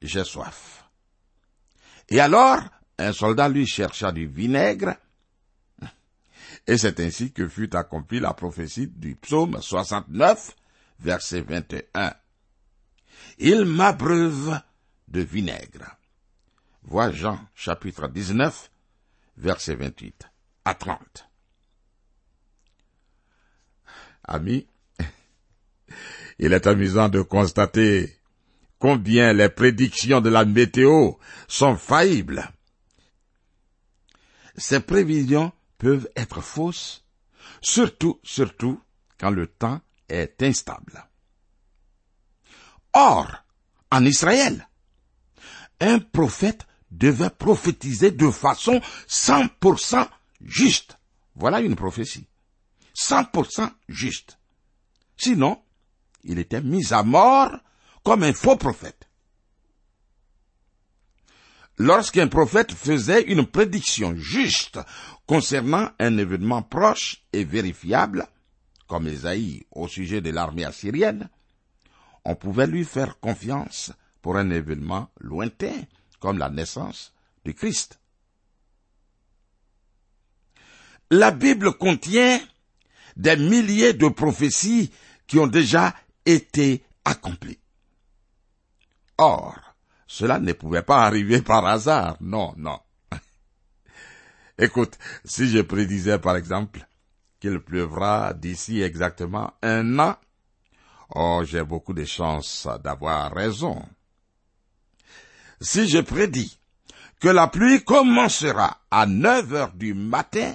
j'ai 0.00 0.24
soif. 0.24 0.84
Et 2.08 2.20
alors, 2.20 2.60
un 2.98 3.12
soldat 3.12 3.48
lui 3.48 3.66
chercha 3.66 4.10
du 4.12 4.26
vinaigre, 4.26 4.96
et 6.66 6.76
c'est 6.76 7.00
ainsi 7.00 7.32
que 7.32 7.48
fut 7.48 7.74
accomplie 7.74 8.20
la 8.20 8.34
prophétie 8.34 8.86
du 8.86 9.16
psaume 9.16 9.60
69, 9.60 10.56
verset 11.00 11.40
21. 11.40 12.14
Il 13.38 13.64
m'abreuve 13.64 14.60
de 15.08 15.20
vinaigre. 15.20 15.96
Vois 16.82 17.10
Jean 17.10 17.38
chapitre 17.54 18.08
19, 18.08 18.70
verset 19.36 19.74
28 19.74 20.28
à 20.64 20.74
30. 20.74 21.31
Amis, 24.24 24.66
il 26.38 26.52
est 26.52 26.66
amusant 26.66 27.08
de 27.08 27.22
constater 27.22 28.16
combien 28.78 29.32
les 29.32 29.48
prédictions 29.48 30.20
de 30.20 30.28
la 30.28 30.44
météo 30.44 31.12
sont 31.48 31.76
faillibles. 31.76 32.48
Ces 34.56 34.80
prévisions 34.80 35.52
peuvent 35.78 36.08
être 36.16 36.40
fausses, 36.40 37.04
surtout, 37.60 38.20
surtout 38.22 38.80
quand 39.18 39.30
le 39.30 39.46
temps 39.46 39.80
est 40.08 40.42
instable. 40.42 41.04
Or, 42.92 43.44
en 43.90 44.04
Israël, 44.04 44.68
un 45.80 45.98
prophète 45.98 46.66
devait 46.90 47.30
prophétiser 47.30 48.10
de 48.10 48.30
façon 48.30 48.80
100% 49.08 50.08
juste. 50.40 50.98
Voilà 51.34 51.60
une 51.60 51.76
prophétie. 51.76 52.26
100% 53.08 53.70
juste. 53.88 54.38
Sinon, 55.16 55.60
il 56.24 56.38
était 56.38 56.60
mis 56.60 56.92
à 56.92 57.02
mort 57.02 57.52
comme 58.04 58.22
un 58.22 58.32
faux 58.32 58.56
prophète. 58.56 59.08
Lorsqu'un 61.78 62.28
prophète 62.28 62.72
faisait 62.72 63.22
une 63.22 63.46
prédiction 63.46 64.14
juste 64.16 64.78
concernant 65.26 65.90
un 65.98 66.18
événement 66.18 66.62
proche 66.62 67.24
et 67.32 67.44
vérifiable, 67.44 68.26
comme 68.86 69.08
Esaïe 69.08 69.66
au 69.70 69.88
sujet 69.88 70.20
de 70.20 70.30
l'armée 70.30 70.64
assyrienne, 70.64 71.28
on 72.24 72.36
pouvait 72.36 72.66
lui 72.66 72.84
faire 72.84 73.18
confiance 73.18 73.92
pour 74.20 74.36
un 74.36 74.50
événement 74.50 75.10
lointain, 75.18 75.82
comme 76.20 76.38
la 76.38 76.50
naissance 76.50 77.12
du 77.44 77.54
Christ. 77.54 77.98
La 81.10 81.30
Bible 81.30 81.72
contient 81.76 82.40
des 83.16 83.36
milliers 83.36 83.92
de 83.92 84.08
prophéties 84.08 84.90
qui 85.26 85.38
ont 85.38 85.46
déjà 85.46 85.94
été 86.24 86.84
accomplies. 87.04 87.58
Or, 89.18 89.54
cela 90.06 90.38
ne 90.38 90.52
pouvait 90.52 90.82
pas 90.82 91.04
arriver 91.04 91.42
par 91.42 91.64
hasard, 91.66 92.16
non, 92.20 92.54
non. 92.56 92.78
Écoute, 94.58 94.98
si 95.24 95.48
je 95.48 95.60
prédisais 95.60 96.18
par 96.18 96.36
exemple 96.36 96.86
qu'il 97.40 97.60
pleuvra 97.60 98.34
d'ici 98.34 98.82
exactement 98.82 99.52
un 99.62 99.98
an, 99.98 100.16
oh, 101.14 101.42
j'ai 101.44 101.64
beaucoup 101.64 101.94
de 101.94 102.04
chances 102.04 102.68
d'avoir 102.84 103.32
raison. 103.32 103.82
Si 105.60 105.88
je 105.88 105.98
prédis 105.98 106.58
que 107.20 107.28
la 107.28 107.46
pluie 107.46 107.84
commencera 107.84 108.80
à 108.90 109.06
9 109.06 109.54
heures 109.54 109.72
du 109.72 109.94
matin 109.94 110.54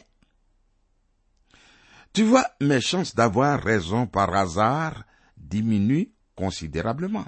tu 2.18 2.24
vois, 2.24 2.50
mes 2.62 2.82
chances 2.82 3.14
d'avoir 3.14 3.62
raison 3.62 4.08
par 4.08 4.34
hasard 4.34 5.04
diminuent 5.38 6.08
considérablement. 6.36 7.28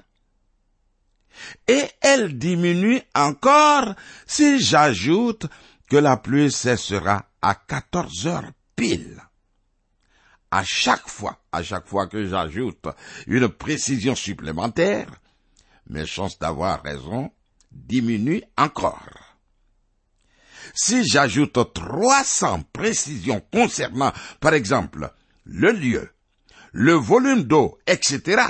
Et 1.68 1.84
elles 2.00 2.36
diminuent 2.36 3.00
encore 3.14 3.94
si 4.26 4.58
j'ajoute 4.58 5.46
que 5.88 5.96
la 5.96 6.16
pluie 6.16 6.50
cessera 6.50 7.24
à 7.40 7.54
14 7.54 8.26
heures 8.26 8.50
pile. 8.74 9.22
À 10.50 10.64
chaque 10.64 11.08
fois, 11.08 11.38
à 11.52 11.62
chaque 11.62 11.86
fois 11.86 12.08
que 12.08 12.26
j'ajoute 12.26 12.88
une 13.28 13.48
précision 13.48 14.16
supplémentaire, 14.16 15.06
mes 15.86 16.04
chances 16.04 16.40
d'avoir 16.40 16.82
raison 16.82 17.30
diminuent 17.70 18.42
encore. 18.58 19.19
Si 20.74 21.04
j'ajoute 21.06 21.58
300 21.74 22.64
précisions 22.72 23.42
concernant, 23.52 24.12
par 24.40 24.54
exemple, 24.54 25.12
le 25.44 25.72
lieu, 25.72 26.10
le 26.72 26.92
volume 26.92 27.44
d'eau, 27.44 27.78
etc., 27.86 28.42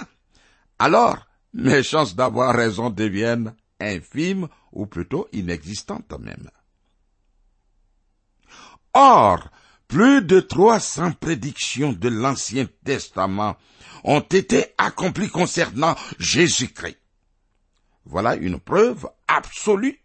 alors 0.78 1.26
mes 1.54 1.82
chances 1.82 2.14
d'avoir 2.14 2.54
raison 2.54 2.90
deviennent 2.90 3.54
infimes 3.80 4.48
ou 4.72 4.86
plutôt 4.86 5.28
inexistantes 5.32 6.12
même. 6.18 6.50
Or, 8.94 9.48
plus 9.88 10.22
de 10.22 10.40
300 10.40 11.12
prédictions 11.12 11.92
de 11.92 12.08
l'Ancien 12.08 12.66
Testament 12.84 13.56
ont 14.04 14.20
été 14.20 14.66
accomplies 14.78 15.28
concernant 15.28 15.96
Jésus-Christ. 16.18 16.98
Voilà 18.04 18.36
une 18.36 18.58
preuve 18.58 19.08
absolue 19.28 20.00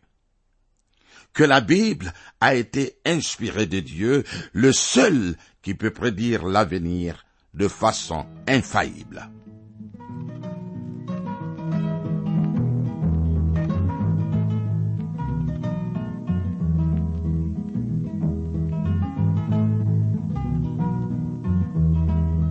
que 1.36 1.44
la 1.44 1.62
Bible 1.62 2.12
a 2.42 2.56
été 2.56 2.96
inspirée 3.06 3.68
de 3.68 3.82
Dieu, 3.82 4.24
le 4.54 4.72
seul 4.72 5.36
qui 5.62 5.76
peut 5.76 5.92
prédire 5.92 6.46
l'avenir 6.46 7.26
de 7.54 7.68
façon 7.68 8.26
infaillible. 8.48 9.30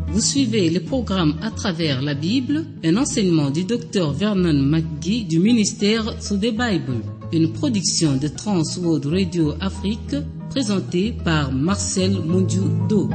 Vous 0.08 0.20
suivez 0.20 0.70
le 0.70 0.80
programme 0.80 1.38
à 1.42 1.50
travers 1.50 2.00
la 2.00 2.14
Bible, 2.14 2.66
un 2.84 2.96
enseignement 2.98 3.50
du 3.50 3.64
docteur 3.64 4.12
Vernon 4.12 4.52
McGee 4.62 5.24
du 5.24 5.40
ministère 5.40 6.22
sous 6.22 6.36
des 6.36 6.52
Bible, 6.52 7.00
une 7.34 7.52
production 7.52 8.16
de 8.16 8.28
Trans 8.28 8.62
World 8.78 9.06
Radio 9.06 9.54
Afrique 9.60 10.14
présentée 10.50 11.10
par 11.12 11.50
Marcel 11.50 12.12
Mondiou-Do. 12.12 13.10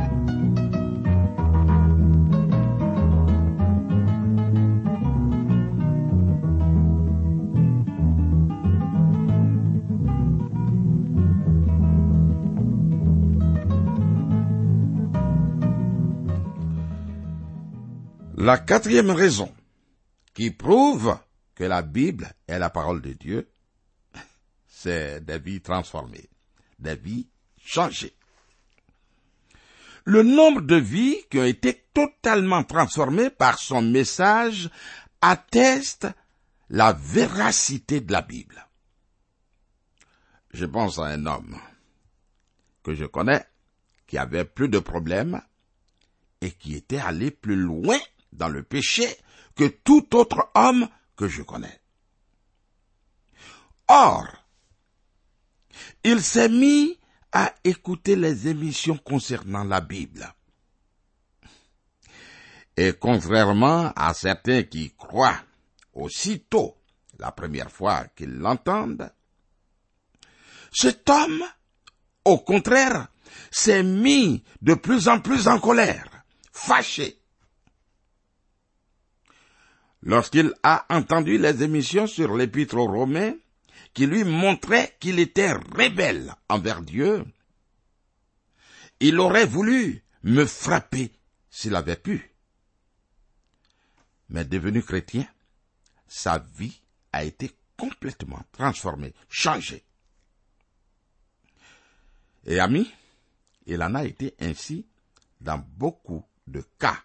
La 18.36 18.58
quatrième 18.58 19.12
raison 19.12 19.50
qui 20.34 20.52
prouve 20.52 21.18
que 21.56 21.64
la 21.64 21.82
Bible 21.82 22.34
est 22.50 22.60
la 22.60 22.70
parole 22.70 23.02
de 23.02 23.14
Dieu, 23.14 23.48
c'est 24.82 25.20
des 25.26 25.40
vies 25.40 25.60
transformées, 25.60 26.30
des 26.80 26.96
vies 26.96 27.28
changées. 27.62 28.16
Le 30.06 30.24
nombre 30.24 30.62
de 30.62 30.78
vies 30.78 31.18
qui 31.30 31.38
ont 31.38 31.44
été 31.44 31.84
totalement 31.94 32.64
transformées 32.64 33.30
par 33.30 33.60
son 33.60 33.82
message 33.82 34.70
atteste 35.22 36.08
la 36.70 36.94
véracité 36.94 38.00
de 38.00 38.14
la 38.14 38.22
Bible. 38.22 38.66
Je 40.54 40.66
pense 40.66 40.98
à 40.98 41.08
un 41.08 41.26
homme 41.26 41.60
que 42.82 42.96
je 42.96 43.06
connais 43.06 43.46
qui 44.08 44.18
avait 44.18 44.46
plus 44.46 44.70
de 44.70 44.80
problèmes 44.80 45.42
et 46.40 46.52
qui 46.52 46.76
était 46.76 47.00
allé 47.00 47.32
plus 47.32 47.58
loin 47.58 48.00
dans 48.32 48.48
le 48.48 48.64
péché 48.64 49.08
que 49.58 49.68
tout 49.68 50.16
autre 50.16 50.50
homme 50.56 50.88
que 51.18 51.28
je 51.28 51.42
connais. 51.42 51.82
Or, 53.90 54.39
il 56.04 56.22
s'est 56.22 56.50
mis 56.50 56.98
à 57.32 57.54
écouter 57.64 58.16
les 58.16 58.48
émissions 58.48 58.98
concernant 58.98 59.64
la 59.64 59.82
Bible. 59.82 60.34
Et 62.76 62.94
contrairement 62.94 63.92
à 63.96 64.14
certains 64.14 64.64
qui 64.64 64.94
croient 64.98 65.42
aussitôt 65.94 66.78
la 67.20 67.32
première 67.32 67.72
fois 67.72 68.06
qu'ils 68.16 68.36
l'entendent, 68.36 69.12
cet 70.72 71.10
homme, 71.10 71.44
au 72.24 72.38
contraire, 72.40 73.08
s'est 73.52 73.84
mis 73.84 74.44
de 74.62 74.76
plus 74.76 75.08
en 75.08 75.20
plus 75.20 75.48
en 75.48 75.60
colère, 75.60 76.24
fâché, 76.52 77.20
lorsqu'il 80.04 80.54
a 80.64 80.86
entendu 80.90 81.38
les 81.38 81.64
émissions 81.64 82.08
sur 82.08 82.36
l'épître 82.36 82.78
aux 82.78 82.88
Romains, 82.88 83.34
qui 83.94 84.06
lui 84.06 84.24
montraient 84.24 84.96
qu'il 85.00 85.20
était 85.20 85.52
rebelle 85.52 86.36
envers 86.48 86.82
Dieu, 86.82 87.26
il 89.00 89.20
aurait 89.20 89.46
voulu 89.46 90.04
me 90.24 90.46
frapper 90.46 91.12
s'il 91.50 91.76
avait 91.76 91.96
pu. 91.96 92.32
Mais 94.30 94.46
devenu 94.46 94.84
chrétien, 94.84 95.28
sa 96.08 96.40
vie 96.40 96.82
a 97.12 97.24
été 97.24 97.52
complètement 97.78 98.44
transformée, 98.52 99.14
changée. 99.30 99.84
Et 102.46 102.60
ami, 102.60 102.92
il 103.66 103.82
en 103.82 103.96
a 103.96 104.04
été 104.04 104.36
ainsi 104.40 104.86
dans 105.42 105.58
beaucoup 105.58 106.26
de 106.48 106.62
cas. 106.78 107.02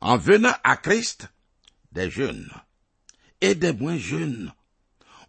En 0.00 0.16
venant 0.16 0.54
à 0.64 0.76
Christ, 0.76 1.28
des 1.92 2.10
jeunes 2.10 2.50
et 3.40 3.54
des 3.54 3.72
moins 3.72 3.98
jeunes 3.98 4.52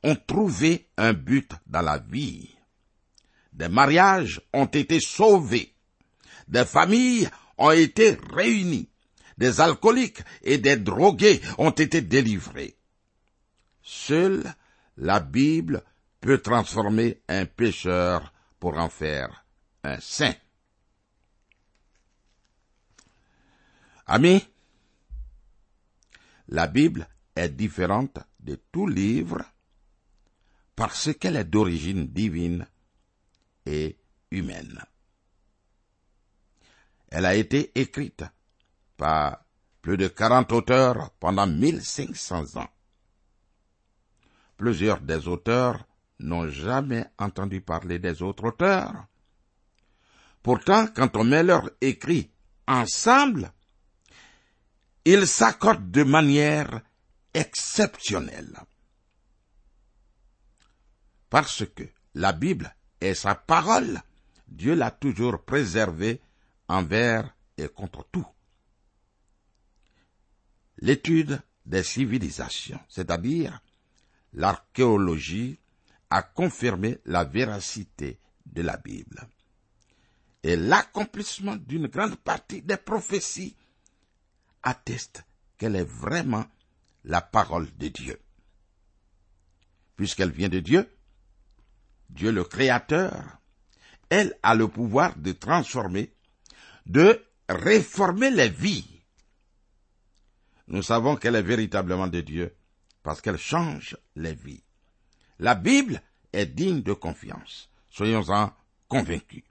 ont 0.03 0.15
trouvé 0.15 0.89
un 0.97 1.13
but 1.13 1.51
dans 1.67 1.81
la 1.81 1.97
vie. 1.97 2.49
Des 3.53 3.69
mariages 3.69 4.41
ont 4.53 4.65
été 4.65 4.99
sauvés. 4.99 5.73
Des 6.47 6.65
familles 6.65 7.29
ont 7.57 7.71
été 7.71 8.17
réunies. 8.33 8.89
Des 9.37 9.61
alcooliques 9.61 10.23
et 10.41 10.57
des 10.57 10.77
drogués 10.77 11.41
ont 11.57 11.71
été 11.71 12.01
délivrés. 12.01 12.75
Seule 13.81 14.53
la 14.97 15.19
Bible 15.19 15.83
peut 16.19 16.39
transformer 16.39 17.21
un 17.27 17.45
pécheur 17.45 18.33
pour 18.59 18.77
en 18.77 18.89
faire 18.89 19.45
un 19.83 19.99
saint. 19.99 20.35
Amis, 24.05 24.45
la 26.49 26.67
Bible 26.67 27.07
est 27.35 27.49
différente 27.49 28.19
de 28.39 28.59
tout 28.71 28.87
livre 28.87 29.41
parce 30.75 31.13
qu'elle 31.13 31.35
est 31.35 31.45
d'origine 31.45 32.07
divine 32.07 32.67
et 33.65 33.97
humaine. 34.31 34.83
Elle 37.09 37.25
a 37.25 37.35
été 37.35 37.71
écrite 37.79 38.23
par 38.97 39.43
plus 39.81 39.97
de 39.97 40.07
40 40.07 40.51
auteurs 40.53 41.11
pendant 41.19 41.47
1500 41.47 42.57
ans. 42.57 42.69
Plusieurs 44.57 45.01
des 45.01 45.27
auteurs 45.27 45.85
n'ont 46.19 46.47
jamais 46.47 47.05
entendu 47.17 47.61
parler 47.61 47.99
des 47.99 48.21
autres 48.21 48.45
auteurs. 48.45 49.05
Pourtant, 50.43 50.87
quand 50.87 51.15
on 51.17 51.23
met 51.23 51.43
leurs 51.43 51.69
écrits 51.81 52.31
ensemble, 52.67 53.51
ils 55.03 55.27
s'accordent 55.27 55.91
de 55.91 56.03
manière 56.03 56.81
exceptionnelle. 57.33 58.55
Parce 61.31 61.65
que 61.65 61.83
la 62.13 62.33
Bible 62.33 62.75
est 62.99 63.13
sa 63.13 63.35
parole, 63.35 64.01
Dieu 64.49 64.75
l'a 64.75 64.91
toujours 64.91 65.41
préservée 65.45 66.19
envers 66.67 67.33
et 67.57 67.69
contre 67.69 68.05
tout. 68.11 68.27
L'étude 70.79 71.41
des 71.65 71.83
civilisations, 71.83 72.81
c'est-à-dire 72.89 73.61
l'archéologie, 74.33 75.57
a 76.09 76.21
confirmé 76.21 76.99
la 77.05 77.23
véracité 77.23 78.19
de 78.45 78.61
la 78.61 78.75
Bible. 78.75 79.25
Et 80.43 80.57
l'accomplissement 80.57 81.55
d'une 81.55 81.87
grande 81.87 82.17
partie 82.17 82.61
des 82.61 82.75
prophéties 82.75 83.55
atteste 84.63 85.23
qu'elle 85.57 85.77
est 85.77 85.89
vraiment 85.89 86.45
la 87.05 87.21
parole 87.21 87.69
de 87.77 87.87
Dieu. 87.87 88.19
Puisqu'elle 89.95 90.31
vient 90.31 90.49
de 90.49 90.59
Dieu, 90.59 90.89
Dieu 92.11 92.31
le 92.31 92.43
Créateur, 92.43 93.39
elle 94.09 94.37
a 94.43 94.55
le 94.55 94.67
pouvoir 94.67 95.15
de 95.17 95.31
transformer, 95.31 96.13
de 96.85 97.23
réformer 97.49 98.29
les 98.29 98.49
vies. 98.49 99.01
Nous 100.67 100.83
savons 100.83 101.15
qu'elle 101.15 101.35
est 101.35 101.41
véritablement 101.41 102.07
de 102.07 102.21
Dieu 102.21 102.55
parce 103.03 103.21
qu'elle 103.21 103.37
change 103.37 103.97
les 104.15 104.33
vies. 104.33 104.63
La 105.39 105.55
Bible 105.55 106.01
est 106.31 106.45
digne 106.45 106.81
de 106.81 106.93
confiance. 106.93 107.69
Soyons-en 107.89 108.53
convaincus. 108.87 109.43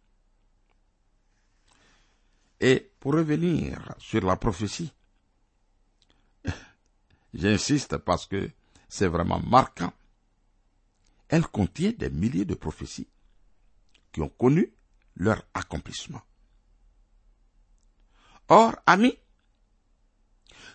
Et 2.60 2.90
pour 3.00 3.14
revenir 3.14 3.94
sur 3.98 4.24
la 4.24 4.36
prophétie, 4.36 4.92
J'insiste 7.34 7.96
parce 7.98 8.26
que 8.26 8.50
c'est 8.88 9.06
vraiment 9.06 9.40
marquant. 9.40 9.92
Elle 11.30 11.46
contient 11.46 11.92
des 11.96 12.10
milliers 12.10 12.44
de 12.44 12.54
prophéties 12.54 13.08
qui 14.10 14.20
ont 14.20 14.28
connu 14.28 14.74
leur 15.14 15.46
accomplissement. 15.54 16.20
Or, 18.48 18.74
amis, 18.84 19.16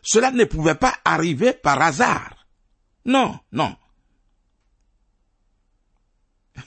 cela 0.02 0.32
ne 0.32 0.46
pouvait 0.46 0.76
pas 0.76 0.96
arriver 1.04 1.52
par 1.52 1.82
hasard. 1.82 2.48
Non, 3.04 3.38
non. 3.52 3.76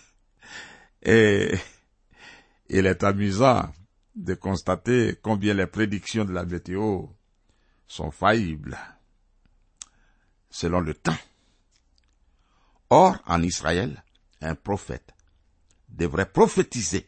Et 1.02 1.56
il 2.68 2.84
est 2.84 3.02
amusant 3.02 3.72
de 4.14 4.34
constater 4.34 5.18
combien 5.22 5.54
les 5.54 5.66
prédictions 5.66 6.26
de 6.26 6.32
la 6.32 6.44
météo 6.44 7.06
sont 7.86 8.10
faillibles 8.10 8.76
selon 10.50 10.80
le 10.80 10.92
temps. 10.92 11.16
Or, 12.90 13.18
en 13.26 13.42
Israël, 13.42 14.02
un 14.40 14.54
prophète 14.54 15.14
devrait 15.88 16.30
prophétiser 16.30 17.06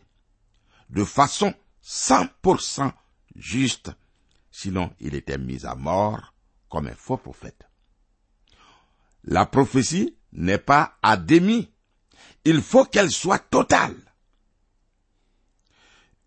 de 0.91 1.05
façon 1.05 1.55
100% 1.85 2.93
juste, 3.37 3.93
sinon 4.51 4.93
il 5.01 5.15
était 5.15 5.39
mis 5.39 5.65
à 5.65 5.75
mort 5.75 6.35
comme 6.69 6.89
un 6.89 6.95
faux 6.95 7.17
prophète. 7.17 7.67
La 9.25 9.47
prophétie 9.47 10.17
n'est 10.33 10.59
pas 10.59 10.99
à 11.03 11.17
demi, 11.17 11.71
il 12.45 12.63
faut 12.63 12.85
qu'elle 12.85 13.11
soit 13.11 13.39
totale. 13.39 13.97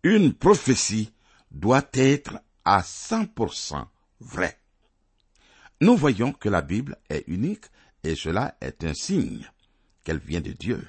Une 0.03 0.33
prophétie 0.33 1.13
doit 1.51 1.87
être 1.93 2.39
à 2.65 2.81
100% 2.81 3.85
vraie. 4.19 4.59
Nous 5.81 5.95
voyons 5.95 6.33
que 6.33 6.49
la 6.49 6.61
Bible 6.61 6.97
est 7.09 7.23
unique 7.27 7.65
et 8.03 8.15
cela 8.15 8.57
est 8.61 8.83
un 8.83 8.93
signe 8.93 9.49
qu'elle 10.03 10.19
vient 10.19 10.41
de 10.41 10.51
Dieu. 10.51 10.85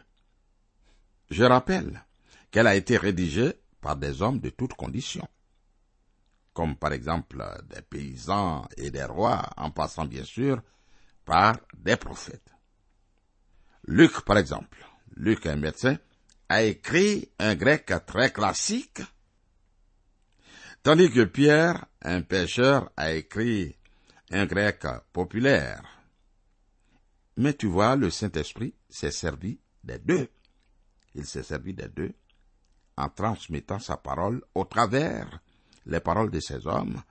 Je 1.31 1.45
rappelle 1.45 2.05
qu'elle 2.51 2.67
a 2.67 2.77
été 2.77 2.97
rédigée 2.97 3.55
par 3.81 3.97
des 3.97 4.23
hommes 4.23 4.41
de 4.41 4.51
toutes 4.51 4.75
conditions, 4.75 5.29
comme 6.53 6.77
par 6.77 6.93
exemple 6.93 7.45
des 7.69 7.83
paysans 7.83 8.67
et 8.77 8.91
des 8.91 9.05
rois, 9.05 9.51
en 9.57 9.71
passant 9.71 10.05
bien 10.05 10.25
sûr 10.25 10.63
par 11.25 11.57
des 11.77 11.97
prophètes. 11.97 12.53
Luc, 13.87 14.23
par 14.23 14.39
exemple, 14.39 14.87
Luc, 15.17 15.47
un 15.47 15.57
médecin, 15.57 15.99
a 16.49 16.63
écrit 16.63 17.31
un 17.39 17.55
grec 17.55 17.93
très 18.07 18.31
classique, 18.33 19.01
tandis 20.83 21.11
que 21.11 21.25
Pierre, 21.25 21.87
un 22.03 22.23
pêcheur, 22.23 22.91
a 22.97 23.13
écrit 23.13 23.77
un 24.31 24.47
grec 24.47 24.85
populaire. 25.13 25.83
Mais 27.37 27.55
tu 27.55 27.67
vois, 27.67 27.97
le 27.97 28.11
Saint-Esprit 28.11 28.75
s'est 28.89 29.11
servi 29.11 29.59
des 29.83 29.99
deux. 29.99 30.29
Il 31.15 31.27
s'est 31.27 31.43
servi 31.43 31.75
des 31.75 31.89
deux 31.89 32.13
en 32.97 33.09
transmettant 33.09 33.79
sa 33.79 33.97
parole 33.97 34.43
au 34.55 34.65
travers 34.65 35.41
les 35.87 36.01
paroles 36.01 36.31
de 36.31 36.41
ces 36.41 36.67
hommes 36.67 37.03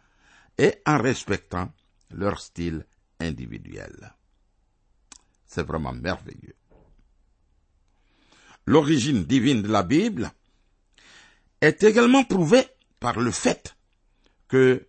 et 0.57 0.81
en 0.85 0.97
respectant 0.97 1.71
leur 2.11 2.39
style 2.39 2.85
individuel. 3.19 4.13
C'est 5.45 5.63
vraiment 5.63 5.93
merveilleux. 5.93 6.55
L'origine 8.65 9.25
divine 9.25 9.61
de 9.61 9.67
la 9.67 9.83
Bible 9.83 10.31
est 11.59 11.83
également 11.83 12.23
prouvée 12.23 12.65
par 12.99 13.19
le 13.19 13.31
fait 13.31 13.75
que 14.47 14.87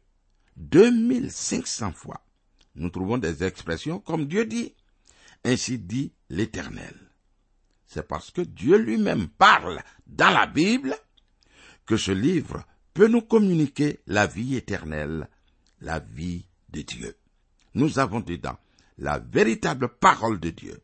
2500 0.56 1.92
fois, 1.92 2.24
nous 2.76 2.90
trouvons 2.90 3.18
des 3.18 3.42
expressions 3.42 3.98
comme 3.98 4.26
Dieu 4.26 4.46
dit. 4.46 4.74
Ainsi 5.44 5.78
dit 5.78 6.12
l'Éternel. 6.30 6.94
C'est 7.86 8.08
parce 8.08 8.30
que 8.30 8.40
Dieu 8.40 8.78
lui-même 8.78 9.28
parle 9.28 9.82
dans 10.06 10.30
la 10.30 10.46
Bible 10.46 10.96
que 11.86 11.96
ce 11.96 12.12
livre 12.12 12.64
peut 12.94 13.08
nous 13.08 13.22
communiquer 13.22 14.00
la 14.06 14.26
vie 14.26 14.56
éternelle, 14.56 15.28
la 15.80 15.98
vie 16.00 16.46
de 16.70 16.82
Dieu. 16.82 17.16
Nous 17.74 17.98
avons 17.98 18.20
dedans 18.20 18.56
la 18.98 19.18
véritable 19.18 19.88
parole 19.88 20.40
de 20.40 20.50
Dieu. 20.50 20.80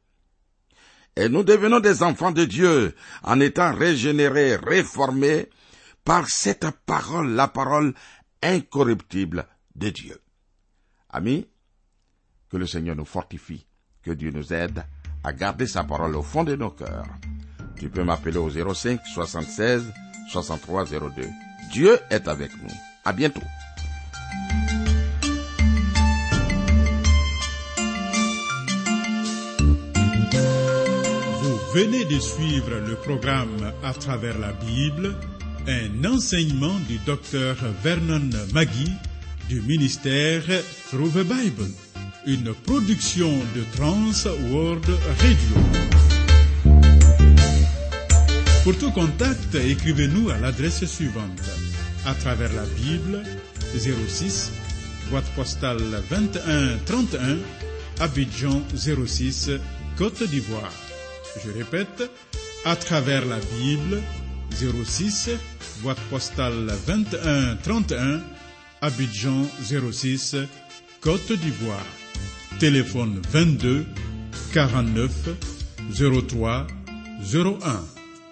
Et 1.16 1.28
nous 1.28 1.42
devenons 1.42 1.80
des 1.80 2.02
enfants 2.02 2.32
de 2.32 2.44
Dieu 2.44 2.94
en 3.22 3.40
étant 3.40 3.74
régénérés, 3.74 4.56
réformés 4.56 5.48
par 6.04 6.28
cette 6.28 6.70
parole, 6.86 7.30
la 7.30 7.48
parole 7.48 7.94
incorruptible 8.42 9.46
de 9.74 9.90
Dieu. 9.90 10.20
Amis, 11.08 11.46
que 12.48 12.56
le 12.56 12.66
Seigneur 12.66 12.96
nous 12.96 13.04
fortifie, 13.04 13.66
que 14.02 14.10
Dieu 14.12 14.30
nous 14.30 14.52
aide 14.52 14.84
à 15.22 15.32
garder 15.32 15.66
sa 15.66 15.84
parole 15.84 16.16
au 16.16 16.22
fond 16.22 16.44
de 16.44 16.56
nos 16.56 16.70
cœurs. 16.70 17.06
Tu 17.76 17.88
peux 17.88 18.04
m'appeler 18.04 18.38
au 18.38 18.50
05 18.50 19.00
76 19.14 19.92
63 20.30 20.84
02. 20.86 21.28
Dieu 21.72 21.98
est 22.10 22.28
avec 22.28 22.50
nous. 22.62 22.70
À 23.04 23.12
bientôt. 23.12 23.40
Vous 31.42 31.58
venez 31.74 32.04
de 32.04 32.18
suivre 32.18 32.70
le 32.86 32.96
programme 32.96 33.72
À 33.82 33.92
travers 33.94 34.38
la 34.38 34.52
Bible, 34.52 35.14
un 35.66 36.04
enseignement 36.04 36.78
du 36.88 36.98
docteur 36.98 37.56
Vernon 37.82 38.28
Magui 38.52 38.90
du 39.48 39.60
ministère 39.62 40.42
Through 40.90 41.10
the 41.12 41.24
Bible, 41.24 41.70
une 42.26 42.52
production 42.52 43.30
de 43.54 43.64
Trans 43.76 44.30
World 44.50 44.86
Radio. 45.20 45.56
Pour 48.64 48.76
tout 48.76 48.90
contact, 48.90 49.54
écrivez-nous 49.54 50.30
à 50.30 50.38
l'adresse 50.38 50.84
suivante. 50.84 51.40
À 52.04 52.14
travers 52.14 52.52
la 52.52 52.64
Bible, 52.64 53.22
06, 53.74 54.52
boîte 55.10 55.28
postale 55.34 56.02
21 56.10 56.78
31, 56.84 57.38
Abidjan 58.00 58.62
06, 58.74 59.50
Côte 59.96 60.22
d'Ivoire. 60.22 60.72
Je 61.44 61.50
répète, 61.50 62.10
à 62.64 62.76
travers 62.76 63.24
la 63.24 63.38
Bible, 63.58 64.02
06, 64.52 65.30
boîte 65.82 66.00
postale 66.10 66.66
21 66.86 67.56
31, 67.56 68.20
Abidjan 68.82 69.46
06, 69.62 70.36
Côte 71.00 71.32
d'Ivoire. 71.32 71.99
Téléphone 72.60 73.22
22 73.32 73.86
49 74.52 75.10
03 76.28 76.66
01. 77.32 77.56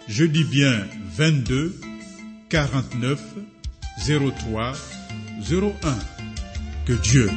Je 0.07 0.25
dis 0.27 0.45
bien 0.45 0.87
22 1.17 1.75
49 2.51 3.19
03 4.07 4.73
01. 5.51 5.73
Que 6.85 6.93
Dieu 6.93 7.31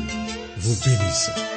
vous 0.58 0.76
bénisse. 0.84 1.51